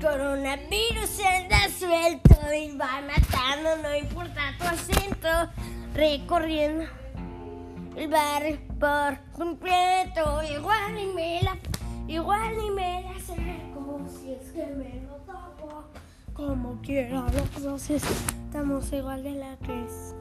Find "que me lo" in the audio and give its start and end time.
14.52-15.16